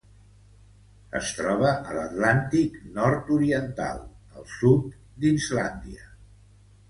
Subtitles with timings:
[1.17, 4.01] Es troba a l'Atlàntic nord-oriental:
[4.41, 4.87] el sud
[5.25, 6.09] d'Islàndia.